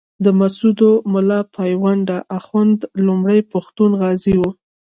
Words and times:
د 0.25 0.25
مسودو 0.39 0.91
ملا 1.13 1.39
پوونده 1.55 2.17
اخُند 2.37 2.79
لومړی 3.05 3.39
پښتون 3.51 3.91
غازي 4.01 4.33
وو. 4.39 4.49